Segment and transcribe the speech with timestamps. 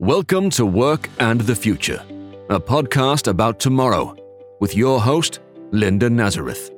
[0.00, 2.02] Welcome to Work and the Future,
[2.48, 4.16] a podcast about tomorrow
[4.58, 5.40] with your host,
[5.72, 6.70] Linda Nazareth.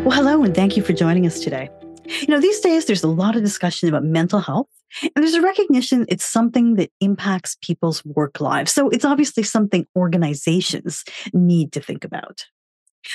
[0.00, 1.68] Well, hello, and thank you for joining us today.
[2.06, 4.68] You know, these days there's a lot of discussion about mental health,
[5.02, 8.72] and there's a recognition it's something that impacts people's work lives.
[8.72, 11.04] So it's obviously something organizations
[11.34, 12.46] need to think about.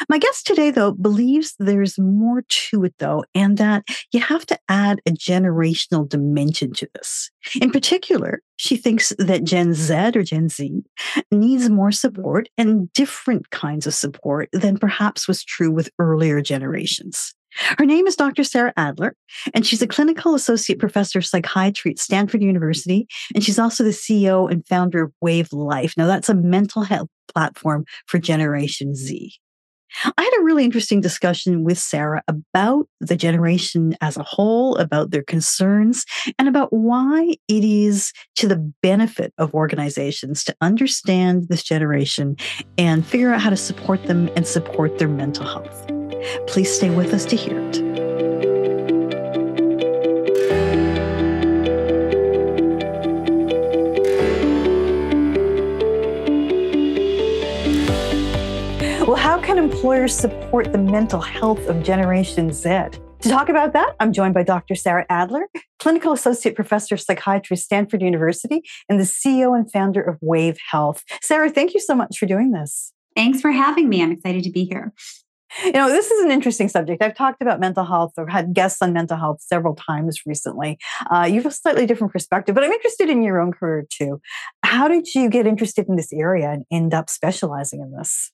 [0.09, 4.59] My guest today, though, believes there's more to it, though, and that you have to
[4.69, 7.31] add a generational dimension to this.
[7.61, 10.83] In particular, she thinks that Gen Z or Gen Z
[11.32, 17.33] needs more support and different kinds of support than perhaps was true with earlier generations.
[17.77, 18.43] Her name is Dr.
[18.43, 19.15] Sarah Adler,
[19.54, 23.07] and she's a clinical associate professor of psychiatry at Stanford University.
[23.33, 25.93] And she's also the CEO and founder of Wave Life.
[25.97, 29.33] Now, that's a mental health platform for Generation Z.
[30.05, 35.11] I had a really interesting discussion with Sarah about the generation as a whole, about
[35.11, 36.05] their concerns,
[36.38, 42.35] and about why it is to the benefit of organizations to understand this generation
[42.77, 45.88] and figure out how to support them and support their mental health.
[46.47, 47.86] Please stay with us to hear it.
[59.58, 62.69] Can employers support the mental health of Generation Z?
[62.69, 64.75] To talk about that, I'm joined by Dr.
[64.75, 65.47] Sarah Adler,
[65.80, 70.59] Clinical Associate Professor of Psychiatry at Stanford University and the CEO and founder of Wave
[70.69, 71.03] Health.
[71.23, 72.94] Sarah, thank you so much for doing this.
[73.16, 74.03] Thanks for having me.
[74.03, 74.94] I'm excited to be here.
[75.64, 77.02] You know, this is an interesting subject.
[77.02, 80.77] I've talked about mental health or had guests on mental health several times recently.
[81.09, 84.21] Uh, you have a slightly different perspective, but I'm interested in your own career too.
[84.61, 88.31] How did you get interested in this area and end up specializing in this?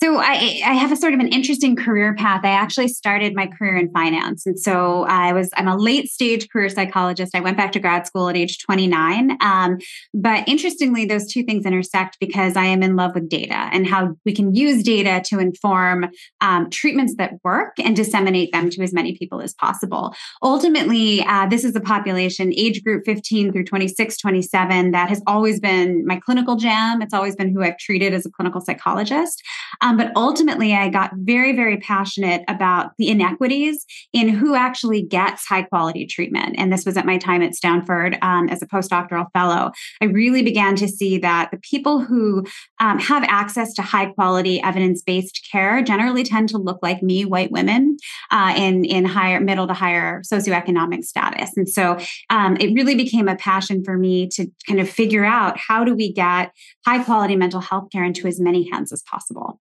[0.00, 2.42] So I, I have a sort of an interesting career path.
[2.44, 6.48] I actually started my career in finance, and so I was I'm a late stage
[6.50, 7.34] career psychologist.
[7.34, 9.36] I went back to grad school at age 29.
[9.40, 9.78] Um,
[10.14, 14.14] but interestingly, those two things intersect because I am in love with data and how
[14.24, 16.06] we can use data to inform
[16.40, 20.14] um, treatments that work and disseminate them to as many people as possible.
[20.44, 25.58] Ultimately, uh, this is a population age group 15 through 26, 27 that has always
[25.58, 27.02] been my clinical jam.
[27.02, 29.42] It's always been who I've treated as a clinical psychologist.
[29.88, 35.46] Um, but ultimately, I got very, very passionate about the inequities in who actually gets
[35.46, 36.56] high quality treatment.
[36.58, 39.72] And this was at my time at Stanford um, as a postdoctoral fellow.
[40.02, 42.44] I really began to see that the people who
[42.80, 47.24] um, have access to high quality evidence based care generally tend to look like me,
[47.24, 47.96] white women,
[48.30, 51.56] uh, in, in higher, middle to higher socioeconomic status.
[51.56, 51.98] And so
[52.28, 55.94] um, it really became a passion for me to kind of figure out how do
[55.94, 56.52] we get
[56.84, 59.58] high quality mental health care into as many hands as possible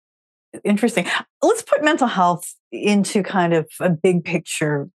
[0.64, 1.06] interesting.
[1.42, 4.88] Let's put mental health into kind of a big picture,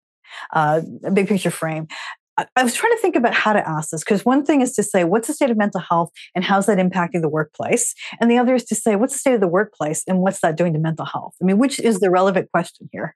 [0.52, 1.88] uh, a big picture frame.
[2.36, 4.72] I, I was trying to think about how to ask this because one thing is
[4.74, 7.94] to say, what's the state of mental health and how's that impacting the workplace?
[8.20, 10.56] And the other is to say, what's the state of the workplace and what's that
[10.56, 11.34] doing to mental health?
[11.40, 13.14] I mean, which is the relevant question here?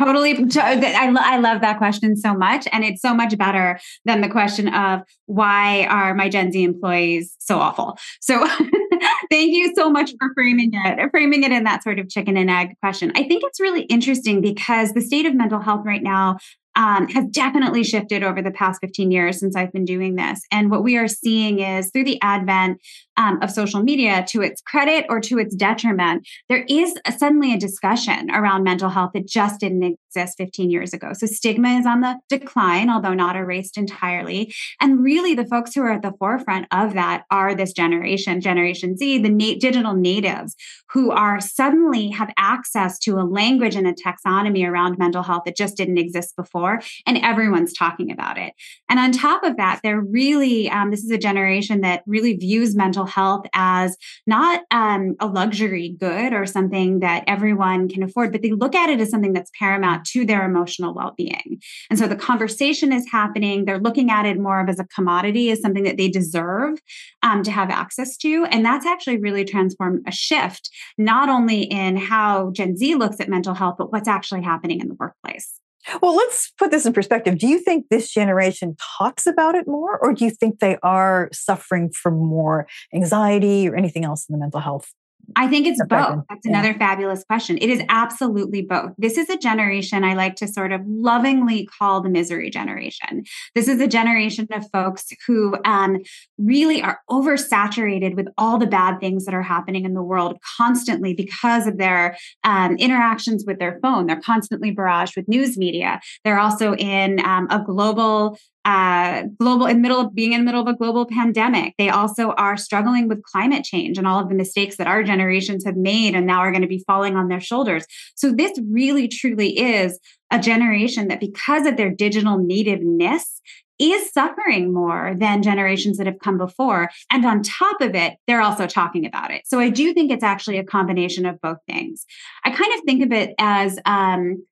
[0.00, 0.32] Totally.
[0.56, 2.66] I, I love that question so much.
[2.72, 7.36] And it's so much better than the question of why are my Gen Z employees
[7.38, 7.98] so awful?
[8.20, 8.48] So
[9.30, 12.50] thank you so much for framing it, framing it in that sort of chicken and
[12.50, 13.12] egg question.
[13.14, 16.38] I think it's really interesting because the state of mental health right now
[16.80, 20.40] um, has definitely shifted over the past 15 years since I've been doing this.
[20.50, 22.80] And what we are seeing is through the advent
[23.18, 27.52] um, of social media, to its credit or to its detriment, there is a, suddenly
[27.52, 31.12] a discussion around mental health that just didn't exist 15 years ago.
[31.12, 34.54] So stigma is on the decline, although not erased entirely.
[34.80, 38.96] And really, the folks who are at the forefront of that are this generation, Generation
[38.96, 40.56] Z, the na- digital natives,
[40.88, 45.56] who are suddenly have access to a language and a taxonomy around mental health that
[45.56, 46.69] just didn't exist before.
[47.06, 48.52] And everyone's talking about it.
[48.88, 52.74] And on top of that, they're really, um, this is a generation that really views
[52.74, 58.42] mental health as not um, a luxury good or something that everyone can afford, but
[58.42, 61.60] they look at it as something that's paramount to their emotional well being.
[61.88, 63.64] And so the conversation is happening.
[63.64, 66.78] They're looking at it more of as a commodity, as something that they deserve
[67.22, 68.44] um, to have access to.
[68.46, 73.28] And that's actually really transformed a shift, not only in how Gen Z looks at
[73.28, 75.60] mental health, but what's actually happening in the workplace.
[76.02, 77.38] Well, let's put this in perspective.
[77.38, 81.28] Do you think this generation talks about it more, or do you think they are
[81.32, 84.92] suffering from more anxiety or anything else in the mental health
[85.36, 86.24] I think it's both.
[86.28, 86.52] That's yeah.
[86.52, 87.58] another fabulous question.
[87.58, 88.92] It is absolutely both.
[88.98, 93.24] This is a generation I like to sort of lovingly call the misery generation.
[93.54, 95.98] This is a generation of folks who um,
[96.38, 101.14] really are oversaturated with all the bad things that are happening in the world constantly
[101.14, 104.06] because of their um, interactions with their phone.
[104.06, 106.00] They're constantly barraged with news media.
[106.24, 110.60] They're also in um, a global uh, global in middle of being in the middle
[110.60, 111.74] of a global pandemic.
[111.78, 115.64] They also are struggling with climate change and all of the mistakes that our generations
[115.64, 117.86] have made and now are going to be falling on their shoulders.
[118.16, 119.98] So this really truly is
[120.30, 123.40] a generation that because of their digital nativeness
[123.78, 126.90] is suffering more than generations that have come before.
[127.10, 129.42] And on top of it, they're also talking about it.
[129.46, 132.04] So I do think it's actually a combination of both things.
[132.44, 134.44] I kind of think of it as um,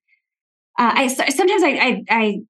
[0.79, 2.41] uh, I sometimes I, I, I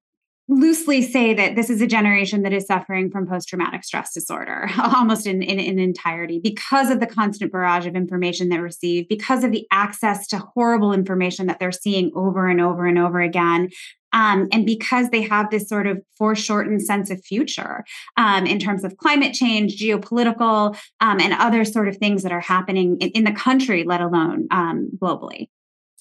[0.49, 5.27] loosely say that this is a generation that is suffering from post-traumatic stress disorder almost
[5.27, 9.51] in, in, in, entirety because of the constant barrage of information they receive because of
[9.51, 13.69] the access to horrible information that they're seeing over and over and over again
[14.11, 17.85] um, and because they have this sort of foreshortened sense of future
[18.17, 22.39] um, in terms of climate change, geopolitical, um, and other sort of things that are
[22.39, 25.49] happening in, in the country, let alone um, globally.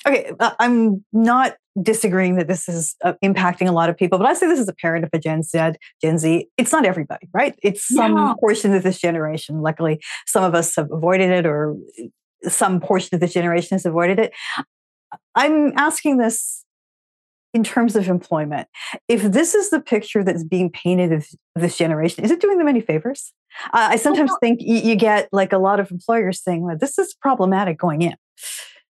[0.07, 4.27] Okay, uh, I'm not disagreeing that this is uh, impacting a lot of people, but
[4.27, 5.73] I say this is a parent of a Gen Z.
[6.01, 6.49] Gen Z.
[6.57, 7.55] It's not everybody, right?
[7.63, 8.35] It's some yeah.
[8.41, 9.61] portion of this generation.
[9.61, 11.77] Luckily, some of us have avoided it, or
[12.45, 14.33] some portion of this generation has avoided it.
[15.35, 16.65] I'm asking this
[17.55, 18.69] in terms of employment.
[19.09, 22.69] If this is the picture that's being painted of this generation, is it doing them
[22.69, 23.33] any favors?
[23.73, 26.99] Uh, I sometimes think you, you get like a lot of employers saying, well, this
[26.99, 28.15] is problematic going in.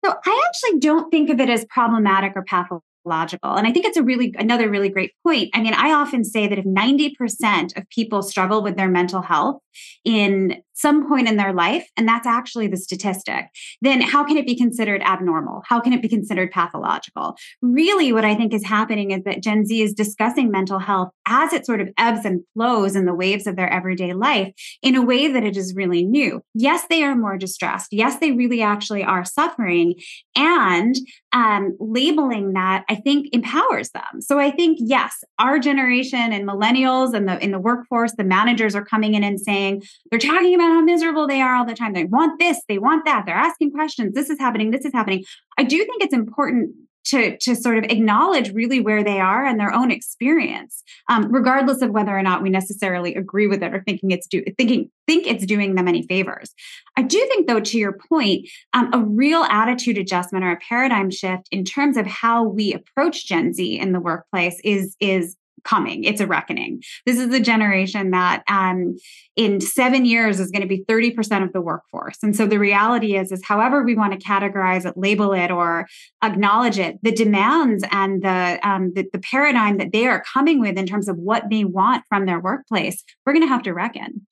[0.08, 3.56] So I actually don't think of it as problematic or pathological.
[3.56, 5.50] And I think it's a really another really great point.
[5.54, 9.62] I mean, I often say that if 90% of people struggle with their mental health
[10.06, 13.46] in some point in their life, and that's actually the statistic,
[13.82, 15.64] then how can it be considered abnormal?
[15.66, 17.36] How can it be considered pathological?
[17.62, 21.52] Really, what I think is happening is that Gen Z is discussing mental health as
[21.52, 25.02] it sort of ebbs and flows in the waves of their everyday life in a
[25.02, 26.42] way that it is really new.
[26.54, 27.90] Yes, they are more distressed.
[27.92, 29.96] Yes, they really actually are suffering.
[30.36, 30.96] And
[31.34, 34.22] um, labeling that, I think, empowers them.
[34.22, 38.76] So I think, yes, our generation and millennials and the in the workforce, the managers
[38.76, 41.94] are coming in and saying, they're talking about how miserable they are all the time.
[41.94, 43.26] They want this, they want that.
[43.26, 44.14] They're asking questions.
[44.14, 44.72] This is happening.
[44.72, 45.24] This is happening.
[45.58, 46.72] I do think it's important
[47.08, 51.82] to, to sort of acknowledge really where they are and their own experience, um, regardless
[51.82, 55.26] of whether or not we necessarily agree with it or thinking it's do thinking think
[55.26, 56.54] it's doing them any favors.
[56.98, 61.10] I do think, though, to your point, um, a real attitude adjustment or a paradigm
[61.10, 65.38] shift in terms of how we approach Gen Z in the workplace is is
[65.68, 66.04] coming.
[66.04, 66.82] It's a reckoning.
[67.06, 68.98] This is a generation that um,
[69.36, 72.18] in seven years is going to be 30% of the workforce.
[72.24, 75.88] And so the reality is, is however we want to categorize it, label it, or
[76.24, 80.78] acknowledge it, the demands and the, um, the, the paradigm that they are coming with
[80.78, 84.26] in terms of what they want from their workplace, we're going to have to reckon.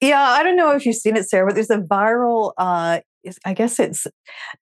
[0.00, 3.00] Yeah, I don't know if you've seen it, Sarah, but there's a viral uh,
[3.44, 4.06] I guess it's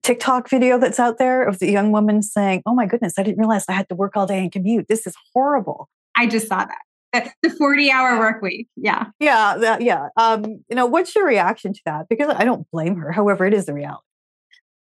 [0.03, 3.39] TikTok video that's out there of the young woman saying, "Oh my goodness, I didn't
[3.39, 4.87] realize I had to work all day and commute.
[4.89, 5.89] This is horrible."
[6.19, 7.33] I just saw that.
[7.43, 8.69] The 40 hour work week.
[8.77, 9.07] Yeah.
[9.19, 9.57] Yeah.
[9.57, 10.09] That, yeah.
[10.17, 12.07] Um, you know, what's your reaction to that?
[12.11, 13.13] Because I don't blame her.
[13.13, 14.03] However, it is the reality.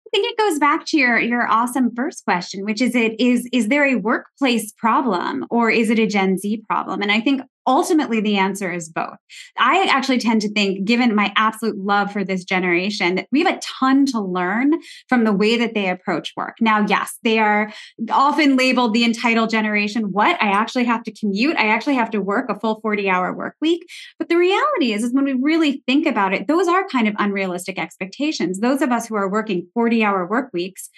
[0.06, 3.49] I think it goes back to your your awesome first question, which is it is
[3.52, 7.00] is there a workplace problem or is it a Gen Z problem?
[7.00, 9.17] And I think ultimately the answer is both.
[9.56, 13.55] I actually tend to think, given my absolute love for this generation, that we have
[13.55, 14.72] a ton to learn
[15.08, 16.56] from the way that they approach work.
[16.61, 17.72] Now, yes, they are
[18.11, 20.12] often labeled the entitled generation.
[20.12, 20.43] What?
[20.43, 21.56] I actually have to commute.
[21.56, 23.87] I actually have to work a full 40 hour work week.
[24.19, 27.14] But the reality is, is when we really think about it, those are kind of
[27.18, 28.61] unrealistic expectations.
[28.61, 30.90] Those of us who are working 40 hour work weeks,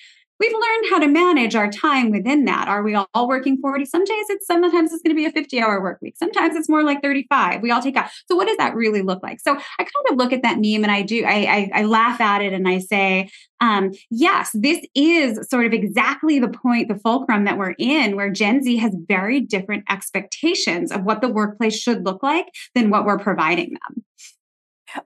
[0.42, 2.66] we've learned how to manage our time within that.
[2.66, 3.84] Are we all working 40?
[3.84, 6.16] Some days it's sometimes it's going to be a 50 hour work week.
[6.16, 7.62] Sometimes it's more like 35.
[7.62, 8.10] We all take out.
[8.28, 9.38] So what does that really look like?
[9.38, 12.20] So I kind of look at that meme and I do, I, I, I laugh
[12.20, 13.30] at it and I say,
[13.60, 18.28] um, yes, this is sort of exactly the point, the fulcrum that we're in, where
[18.28, 23.04] Gen Z has very different expectations of what the workplace should look like than what
[23.04, 24.04] we're providing them.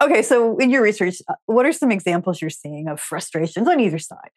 [0.03, 3.79] Okay, so in your research, uh, what are some examples you're seeing of frustrations on
[3.79, 4.31] either side?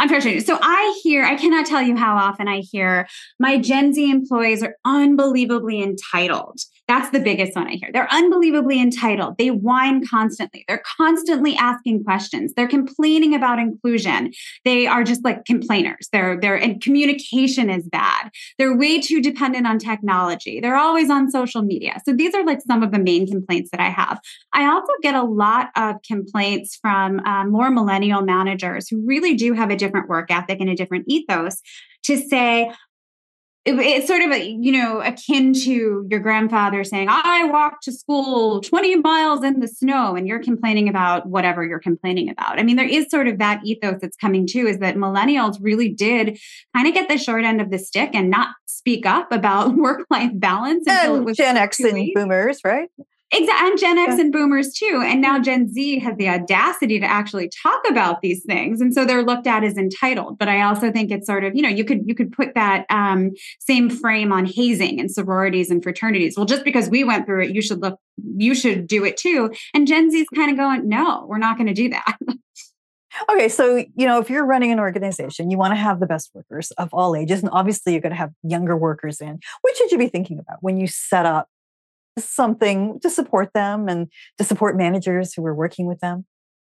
[0.00, 3.06] Unfortunately, So I hear, I cannot tell you how often I hear
[3.38, 6.58] my Gen Z employees are unbelievably entitled.
[6.88, 7.90] That's the biggest one I hear.
[7.92, 9.38] They're unbelievably entitled.
[9.38, 10.64] They whine constantly.
[10.66, 12.52] They're constantly asking questions.
[12.56, 14.32] They're complaining about inclusion.
[14.64, 16.08] They are just like complainers.
[16.12, 18.30] They're they're and communication is bad.
[18.58, 20.58] They're way too dependent on technology.
[20.58, 22.00] They're always on social media.
[22.04, 24.18] So these are like some of the main complaints that I have.
[24.52, 29.52] I also get a lot of complaints from um, more millennial managers who really do
[29.52, 31.60] have a different work ethic and a different ethos
[32.04, 32.72] to say,
[33.64, 37.92] it, it's sort of a, you know akin to your grandfather saying i walked to
[37.92, 42.58] school 20 miles in the snow and you're complaining about whatever you're complaining about.
[42.58, 45.90] I mean there is sort of that ethos that's coming too is that millennials really
[45.90, 46.38] did
[46.74, 50.06] kind of get the short end of the stick and not speak up about work
[50.10, 52.88] life balance and gen x and boomers right
[53.32, 53.68] Exactly.
[53.68, 55.02] And Gen X and boomers too.
[55.04, 58.80] And now Gen Z has the audacity to actually talk about these things.
[58.80, 60.36] And so they're looked at as entitled.
[60.36, 62.86] But I also think it's sort of, you know, you could you could put that
[62.90, 66.34] um, same frame on hazing and sororities and fraternities.
[66.36, 68.00] Well, just because we went through it, you should look,
[68.36, 69.52] you should do it too.
[69.74, 72.16] And Gen Z is kind of going, no, we're not going to do that.
[73.28, 76.30] Okay, so you know, if you're running an organization, you want to have the best
[76.32, 79.40] workers of all ages, and obviously you're going to have younger workers in.
[79.62, 81.48] What should you be thinking about when you set up
[82.24, 84.08] something to support them and
[84.38, 86.26] to support managers who are working with them?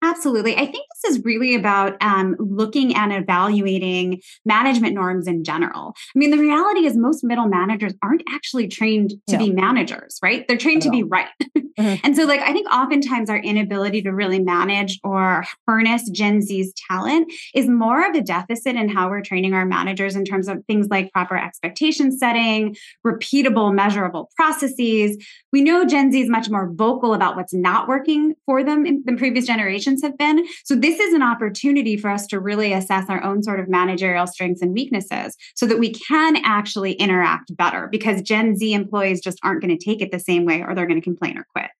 [0.02, 0.56] Absolutely.
[0.56, 5.94] I think is really about um, looking and evaluating management norms in general.
[6.14, 10.46] I mean, the reality is most middle managers aren't actually trained to be managers, right?
[10.46, 11.28] They're trained to be right.
[11.78, 12.04] Mm-hmm.
[12.04, 16.72] and so, like, I think oftentimes our inability to really manage or harness Gen Z's
[16.88, 20.62] talent is more of a deficit in how we're training our managers in terms of
[20.66, 25.16] things like proper expectation setting, repeatable, measurable processes.
[25.50, 29.16] We know Gen Z is much more vocal about what's not working for them the
[29.16, 30.46] previous generations have been.
[30.64, 34.26] So, this is an opportunity for us to really assess our own sort of managerial
[34.26, 39.38] strengths and weaknesses so that we can actually interact better because Gen Z employees just
[39.42, 41.70] aren't going to take it the same way or they're going to complain or quit.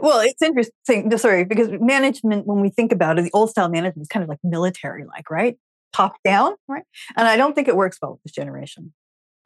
[0.00, 1.16] Well, it's interesting.
[1.16, 4.28] Sarah, because management, when we think about it, the old style management is kind of
[4.28, 5.56] like military like, right?
[5.94, 6.84] Top down, right?
[7.16, 8.92] And I don't think it works well with this generation.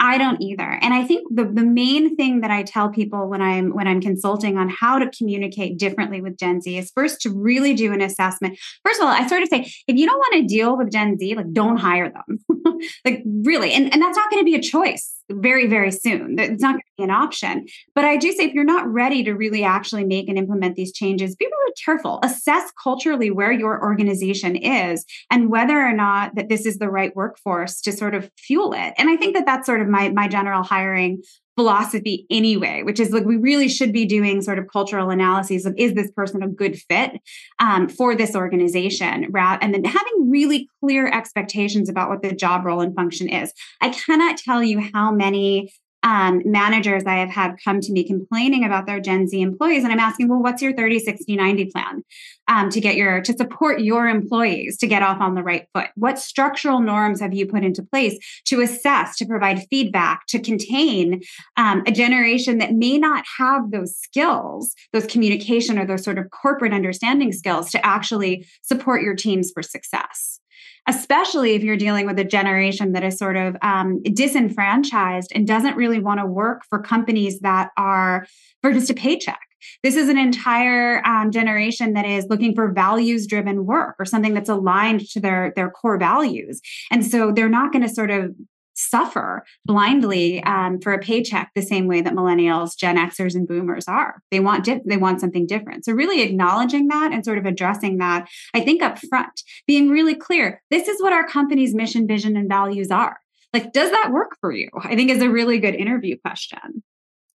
[0.00, 0.78] I don't either.
[0.81, 4.00] And I think the, the main thing that I tell people when I'm when I'm
[4.00, 8.00] consulting on how to communicate differently with Gen Z is first to really do an
[8.00, 8.59] assessment.
[8.85, 11.19] First of all, I sort of say, if you don't want to deal with Gen
[11.19, 12.38] Z, like don't hire them.
[13.05, 13.73] like really.
[13.73, 16.38] And, and that's not going to be a choice very, very soon.
[16.38, 16.73] It's not mm-hmm.
[16.73, 17.66] going to be an option.
[17.94, 20.92] But I do say if you're not ready to really actually make and implement these
[20.92, 22.20] changes, be really careful.
[22.23, 27.14] Assess culturally where your organization is and whether or not that this is the right
[27.14, 28.94] workforce to sort of fuel it.
[28.99, 31.23] And I think that that's sort of my my general hiring
[31.58, 35.74] philosophy anyway, which is like we really should be doing sort of cultural analyses of
[35.76, 37.20] is this person a good fit
[37.58, 39.58] um, for this organization, right?
[39.60, 43.52] and then having really clear expectations about what the job role and function is.
[43.80, 45.72] I cannot tell you how many
[46.02, 49.83] um, managers I have had come to me complaining about their Gen Z employees.
[49.83, 52.05] And I'm asking, well, what's your 30, 60, 90 plan
[52.47, 55.88] um, to get your, to support your employees to get off on the right foot?
[55.97, 61.21] What structural norms have you put into place to assess, to provide feedback, to contain
[61.57, 66.31] um, a generation that may not have those skills, those communication or those sort of
[66.31, 70.40] corporate understanding skills to actually support your teams for success?
[70.86, 75.76] Especially if you're dealing with a generation that is sort of um, disenfranchised and doesn't
[75.76, 78.26] really want to work for companies that are
[78.62, 79.40] for just a paycheck.
[79.82, 84.34] This is an entire um, generation that is looking for values driven work or something
[84.34, 86.60] that's aligned to their, their core values.
[86.90, 88.34] And so they're not going to sort of
[88.78, 93.88] suffer blindly um, for a paycheck the same way that millennials, Gen Xers, and Boomers
[93.88, 94.23] are.
[94.30, 95.85] They want di- they want something different.
[95.85, 100.14] So really acknowledging that and sort of addressing that, I think up front, being really
[100.14, 100.62] clear.
[100.70, 103.18] This is what our company's mission, vision, and values are.
[103.52, 104.68] Like, does that work for you?
[104.82, 106.82] I think is a really good interview question.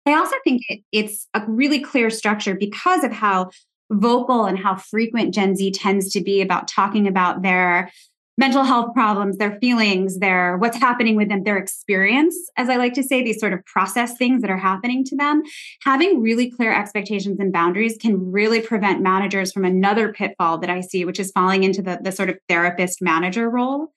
[0.05, 3.50] I also think it, it's a really clear structure because of how
[3.91, 7.91] vocal and how frequent Gen Z tends to be about talking about their
[8.38, 12.93] mental health problems, their feelings, their what's happening with them, their experience, as I like
[12.93, 15.43] to say, these sort of process things that are happening to them.
[15.83, 20.81] Having really clear expectations and boundaries can really prevent managers from another pitfall that I
[20.81, 23.93] see, which is falling into the, the sort of therapist manager role.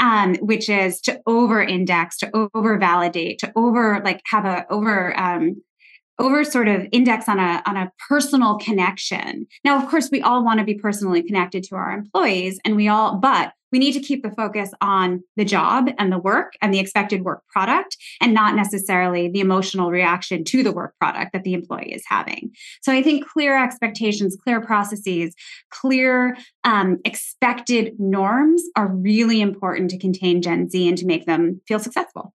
[0.00, 5.18] Um, which is to over index, to over validate, to over like have a over
[5.18, 5.60] um,
[6.20, 9.48] over sort of index on a on a personal connection.
[9.64, 12.86] Now, of course, we all want to be personally connected to our employees, and we
[12.86, 16.72] all, but we need to keep the focus on the job and the work and
[16.72, 21.44] the expected work product and not necessarily the emotional reaction to the work product that
[21.44, 22.50] the employee is having.
[22.82, 25.34] So I think clear expectations, clear processes,
[25.70, 31.60] clear um, expected norms are really important to contain Gen Z and to make them
[31.66, 32.34] feel successful.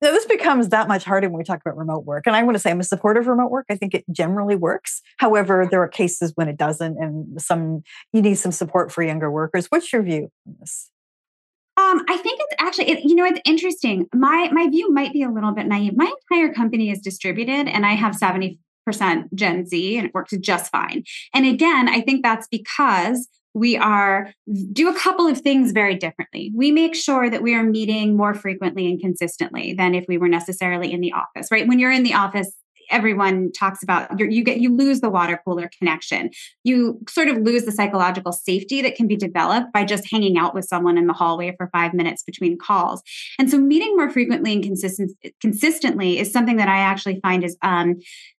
[0.00, 2.26] Now, this becomes that much harder when we talk about remote work.
[2.26, 3.66] And I want to say I'm a supporter of remote work.
[3.70, 5.02] I think it generally works.
[5.18, 7.82] However, there are cases when it doesn't, and some
[8.12, 9.66] you need some support for younger workers.
[9.66, 10.90] What's your view on this?
[11.76, 14.06] Um, I think it's actually, it, you know, it's interesting.
[14.14, 15.96] My my view might be a little bit naive.
[15.96, 20.32] My entire company is distributed, and I have seventy percent Gen Z, and it works
[20.40, 21.04] just fine.
[21.34, 24.32] And again, I think that's because we are
[24.72, 26.52] do a couple of things very differently.
[26.54, 30.28] We make sure that we are meeting more frequently and consistently than if we were
[30.28, 31.66] necessarily in the office, right?
[31.66, 32.52] When you're in the office,
[32.90, 36.30] everyone talks about you get you lose the water cooler connection
[36.64, 40.54] you sort of lose the psychological safety that can be developed by just hanging out
[40.54, 43.02] with someone in the hallway for five minutes between calls
[43.38, 47.56] and so meeting more frequently and consistent, consistently is something that i actually find is
[47.62, 47.96] um,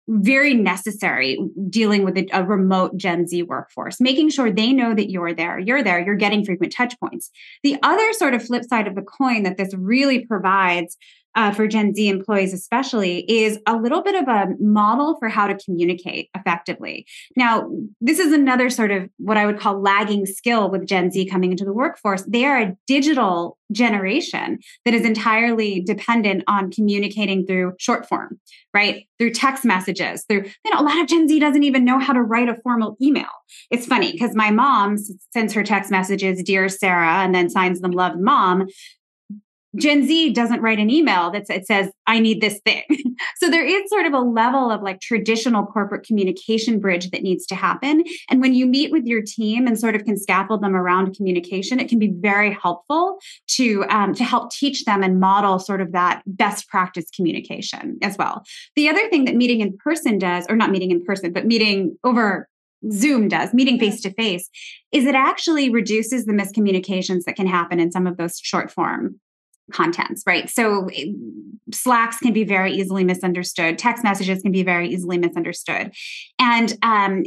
[0.07, 1.39] very necessary
[1.69, 5.57] dealing with a, a, remote Gen Z workforce, making sure they know that you're there,
[5.57, 7.29] you're there, you're getting frequent touch points.
[7.63, 10.97] The other sort of flip side of the coin that this really provides
[11.35, 15.47] uh, for Gen Z employees, especially, is a little bit of a model for how
[15.47, 17.05] to communicate effectively.
[17.35, 17.69] Now,
[18.01, 21.51] this is another sort of what I would call lagging skill with Gen Z coming
[21.51, 22.23] into the workforce.
[22.23, 28.39] They are a digital generation that is entirely dependent on communicating through short form,
[28.73, 29.07] right?
[29.17, 30.25] Through text messages.
[30.27, 32.57] Through, you know, a lot of Gen Z doesn't even know how to write a
[32.63, 33.29] formal email.
[33.69, 34.97] It's funny because my mom
[35.31, 38.67] sends her text messages, Dear Sarah, and then signs them Love Mom.
[39.77, 42.83] Gen Z doesn't write an email that it says, I need this thing.
[43.37, 47.45] so there is sort of a level of like traditional corporate communication bridge that needs
[47.47, 48.03] to happen.
[48.29, 51.79] And when you meet with your team and sort of can scaffold them around communication,
[51.79, 53.19] it can be very helpful
[53.51, 58.17] to, um, to help teach them and model sort of that best practice communication as
[58.17, 58.43] well.
[58.75, 61.97] The other thing that meeting in person does, or not meeting in person, but meeting
[62.03, 62.49] over
[62.91, 64.49] Zoom does, meeting face to face,
[64.91, 69.19] is it actually reduces the miscommunications that can happen in some of those short form
[69.71, 70.49] contents, right?
[70.49, 71.07] So eh,
[71.73, 73.77] Slacks can be very easily misunderstood.
[73.77, 75.93] Text messages can be very easily misunderstood,
[76.39, 77.23] and um,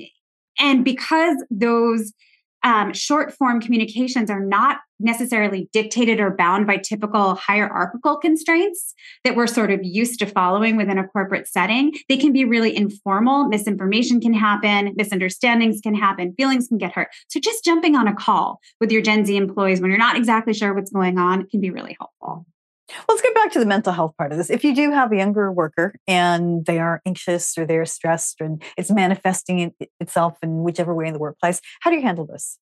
[0.59, 2.13] and because those
[2.65, 9.37] um, short form communications are not necessarily dictated or bound by typical hierarchical constraints that
[9.37, 11.93] we're sort of used to following within a corporate setting.
[12.09, 13.47] They can be really informal.
[13.49, 17.09] Misinformation can happen, misunderstandings can happen, feelings can get hurt.
[17.29, 20.55] So just jumping on a call with your Gen Z employees when you're not exactly
[20.55, 22.47] sure what's going on can be really helpful.
[23.09, 24.51] Let's get back to the mental health part of this.
[24.51, 28.63] If you do have a younger worker and they are anxious or they're stressed and
[28.77, 32.59] it's manifesting itself in whichever way in the workplace, how do you handle this?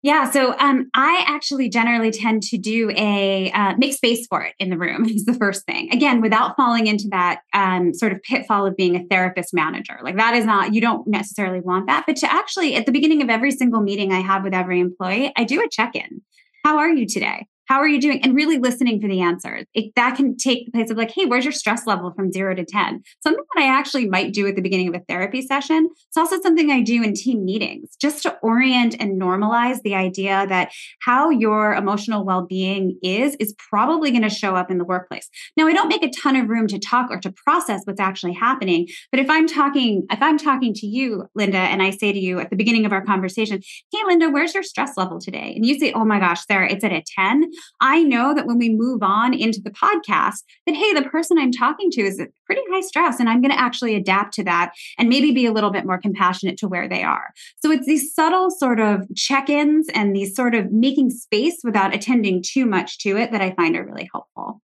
[0.00, 4.54] Yeah, so um, I actually generally tend to do a uh, make space for it
[4.60, 5.92] in the room is the first thing.
[5.92, 9.98] Again, without falling into that um, sort of pitfall of being a therapist manager.
[10.02, 13.22] Like that is not you don't necessarily want that, but to actually at the beginning
[13.22, 16.22] of every single meeting I have with every employee, I do a check in.
[16.64, 17.46] How are you today?
[17.68, 18.22] How are you doing?
[18.22, 19.64] And really listening for the answers.
[19.74, 22.54] It, that can take the place of like hey where's your stress level from 0
[22.56, 25.88] to 10 something that i actually might do at the beginning of a therapy session
[26.06, 30.46] it's also something i do in team meetings just to orient and normalize the idea
[30.48, 35.28] that how your emotional well-being is is probably going to show up in the workplace.
[35.56, 38.34] Now i don't make a ton of room to talk or to process what's actually
[38.34, 42.18] happening but if i'm talking if i'm talking to you linda and i say to
[42.18, 43.60] you at the beginning of our conversation
[43.92, 45.52] hey linda where's your stress level today?
[45.54, 47.50] And you say oh my gosh sarah it's at a 10
[47.80, 51.52] I know that when we move on into the podcast, that hey, the person I'm
[51.52, 55.08] talking to is pretty high stress, and I'm going to actually adapt to that and
[55.08, 57.32] maybe be a little bit more compassionate to where they are.
[57.62, 61.94] So it's these subtle sort of check ins and these sort of making space without
[61.94, 64.62] attending too much to it that I find are really helpful.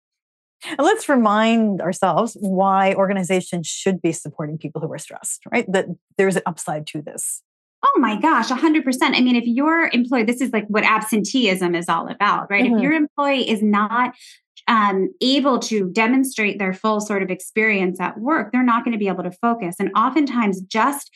[0.65, 5.65] And let's remind ourselves why organizations should be supporting people who are stressed, right?
[5.71, 5.85] That
[6.17, 7.43] there's an upside to this.
[7.83, 8.83] Oh my gosh, 100%.
[9.01, 12.65] I mean, if your employee, this is like what absenteeism is all about, right?
[12.65, 12.77] Mm-hmm.
[12.77, 14.15] If your employee is not
[14.67, 18.97] um, able to demonstrate their full sort of experience at work, they're not going to
[18.97, 19.75] be able to focus.
[19.79, 21.11] And oftentimes, just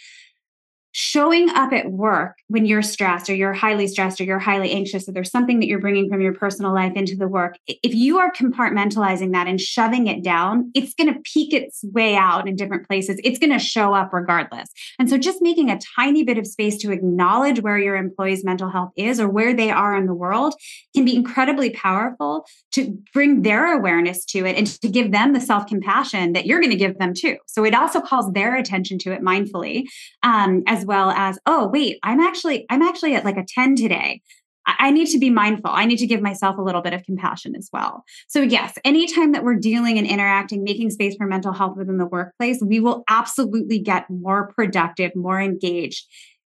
[0.91, 5.07] showing up at work when you're stressed or you're highly stressed or you're highly anxious
[5.07, 8.17] or there's something that you're bringing from your personal life into the work if you
[8.17, 12.55] are compartmentalizing that and shoving it down it's going to peek its way out in
[12.55, 13.19] different places.
[13.23, 14.69] It's going to show up regardless.
[14.97, 18.69] And so just making a tiny bit of space to acknowledge where your employees mental
[18.69, 20.55] health is or where they are in the world
[20.95, 25.41] can be incredibly powerful to bring their awareness to it and to give them the
[25.41, 27.37] self-compassion that you're going to give them too.
[27.45, 29.85] So it also calls their attention to it mindfully
[30.23, 33.75] um, as as well as, oh, wait, I'm actually, I'm actually at like a 10
[33.75, 34.21] today.
[34.65, 35.69] I need to be mindful.
[35.71, 38.03] I need to give myself a little bit of compassion as well.
[38.27, 42.05] So, yes, anytime that we're dealing and interacting, making space for mental health within the
[42.05, 46.05] workplace, we will absolutely get more productive, more engaged,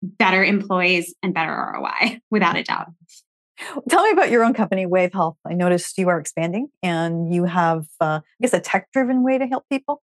[0.01, 2.87] better employees, and better ROI without a doubt.
[3.89, 5.37] Tell me about your own company, Wave Health.
[5.45, 9.37] I noticed you are expanding and you have, uh, I guess, a tech driven way
[9.37, 10.01] to help people.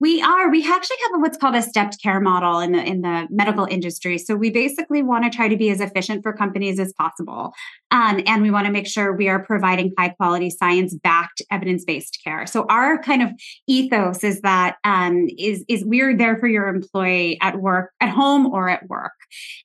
[0.00, 0.50] We are.
[0.50, 4.16] We actually have what's called a stepped care model in the in the medical industry.
[4.16, 7.52] So we basically want to try to be as efficient for companies as possible,
[7.90, 11.84] um, and we want to make sure we are providing high quality science backed evidence
[11.84, 12.46] based care.
[12.46, 13.30] So our kind of
[13.66, 18.46] ethos is that um, is is we're there for your employee at work, at home,
[18.46, 19.12] or at work.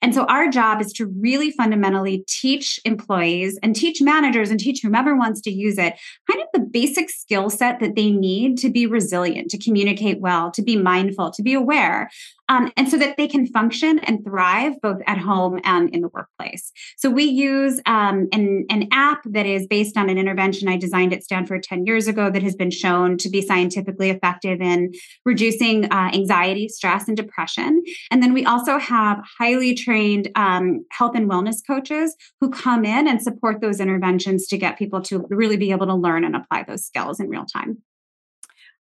[0.02, 4.82] And so our job is to really fundamentally teach employees and teach managers and teach
[4.84, 5.94] whomever wants to use it
[6.30, 10.50] kind of the basic skill set that they need to be resilient, to communicate well,
[10.50, 12.10] to be mindful, to be aware,
[12.50, 16.10] um, and so that they can function and thrive both at home and in the
[16.10, 16.72] workplace.
[16.98, 21.14] So we use um, an, an app that is based on an intervention I designed
[21.14, 24.94] at Stanford 10 years ago that has been shown to be scientifically effective in
[25.26, 27.84] reducing uh, anxiety, stress, and depression.
[28.12, 33.08] And then we also have highly trained um, health and wellness coaches who come in
[33.08, 36.64] and support those interventions to get people to really be able to learn and apply
[36.64, 37.82] those skills in real time.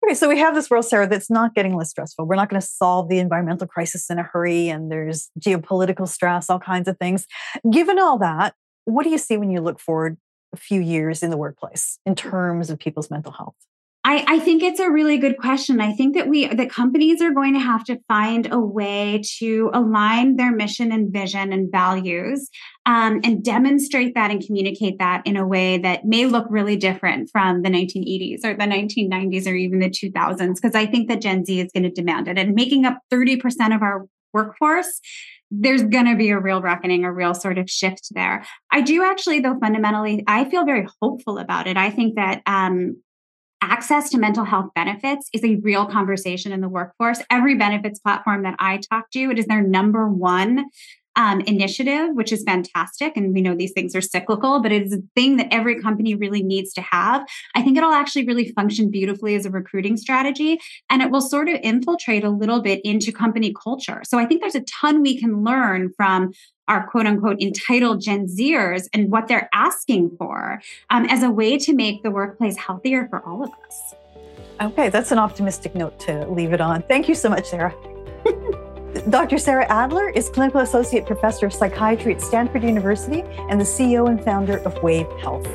[0.05, 2.25] Okay, so we have this world, Sarah, that's not getting less stressful.
[2.25, 6.49] We're not going to solve the environmental crisis in a hurry, and there's geopolitical stress,
[6.49, 7.25] all kinds of things.
[7.69, 10.17] Given all that, what do you see when you look forward
[10.53, 13.55] a few years in the workplace in terms of people's mental health?
[14.09, 15.79] I, I, think it's a really good question.
[15.79, 19.69] I think that we, the companies are going to have to find a way to
[19.71, 22.49] align their mission and vision and values
[22.87, 27.29] um, and demonstrate that and communicate that in a way that may look really different
[27.31, 30.55] from the 1980s or the 1990s or even the 2000s.
[30.55, 32.39] Because I think that Gen Z is going to demand it.
[32.39, 35.01] And making up 30% of our workforce,
[35.51, 38.43] there's going to be a real reckoning, a real sort of shift there.
[38.71, 41.77] I do actually, though, fundamentally, I feel very hopeful about it.
[41.77, 43.03] I think that um,
[43.61, 47.21] access to mental health benefits is a real conversation in the workforce.
[47.29, 50.65] Every benefits platform that I talk to, it is their number one
[51.15, 53.17] um, initiative, which is fantastic.
[53.17, 56.15] And we know these things are cyclical, but it is a thing that every company
[56.15, 57.25] really needs to have.
[57.55, 61.49] I think it'll actually really function beautifully as a recruiting strategy and it will sort
[61.49, 64.01] of infiltrate a little bit into company culture.
[64.05, 66.31] So I think there's a ton we can learn from
[66.67, 71.57] our quote unquote entitled Gen Zers and what they're asking for um, as a way
[71.57, 73.95] to make the workplace healthier for all of us.
[74.61, 76.83] Okay, that's an optimistic note to leave it on.
[76.83, 77.73] Thank you so much, Sarah.
[79.09, 79.37] Dr.
[79.37, 84.23] Sarah Adler is Clinical Associate Professor of Psychiatry at Stanford University and the CEO and
[84.23, 85.47] founder of Wave Health.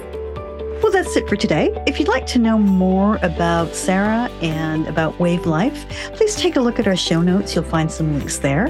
[0.82, 1.72] Well, that's it for today.
[1.86, 6.60] If you'd like to know more about Sarah and about Wave Life, please take a
[6.60, 7.54] look at our show notes.
[7.54, 8.68] You'll find some links there.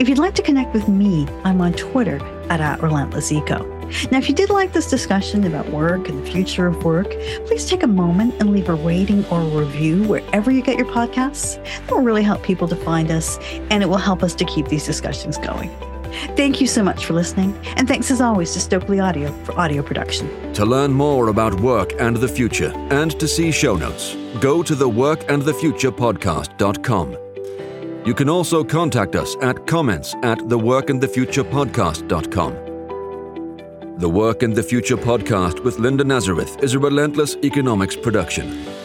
[0.00, 2.16] If you'd like to connect with me, I'm on Twitter
[2.48, 3.79] at, at RelentlessEco.
[4.10, 7.10] Now, if you did like this discussion about work and the future of work,
[7.46, 10.86] please take a moment and leave a rating or a review wherever you get your
[10.86, 11.62] podcasts.
[11.86, 13.38] That will really help people to find us,
[13.70, 15.70] and it will help us to keep these discussions going.
[16.36, 19.82] Thank you so much for listening, and thanks as always to Stokely Audio for audio
[19.82, 20.28] production.
[20.54, 24.74] To learn more about work and the future and to see show notes, go to
[24.74, 27.16] the workandthefuturepodcast.com.
[28.06, 32.69] You can also contact us at comments at theworkandthefuturepodcast.com.
[34.00, 38.79] The Work and the Future podcast with Linda Nazareth is a relentless economics production.